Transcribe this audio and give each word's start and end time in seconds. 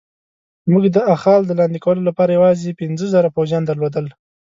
موږ 0.71 0.83
د 0.95 0.97
اخال 1.15 1.41
د 1.47 1.51
لاندې 1.59 1.79
کولو 1.85 2.01
لپاره 2.09 2.35
یوازې 2.37 2.77
پنځه 2.81 3.05
زره 3.15 3.29
پوځیان 3.35 3.63
درلودل. 3.65 4.05